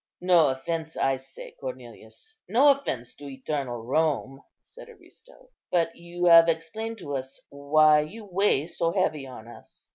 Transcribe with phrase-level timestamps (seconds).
[0.19, 6.49] "No offence, I say, Cornelius, no offence to eternal Rome," said Aristo, "but you have
[6.49, 9.89] explained to us why you weigh so heavy on us.